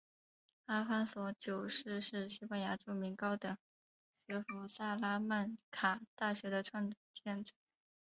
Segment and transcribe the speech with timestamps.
[0.65, 3.55] 阿方索九世是西班牙著名高等
[4.25, 7.53] 学府萨拉曼卡大学的创建者。